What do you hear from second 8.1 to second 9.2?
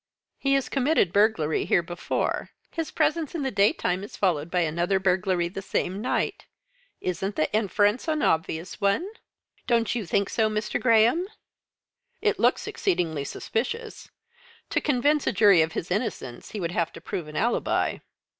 obvious one?